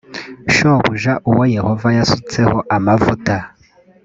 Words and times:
shobuja 0.53 1.13
uwo 1.29 1.43
yehova 1.55 1.87
yasutseho 1.97 2.57
amavuta 2.75 3.35